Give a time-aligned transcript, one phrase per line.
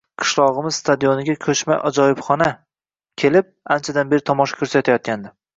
[0.21, 2.49] Qishlog‘imiz stadioniga ko‘chma ajoyibxona
[3.25, 5.33] kelib, anchadan beri tomosha ko‘rsatayotgandi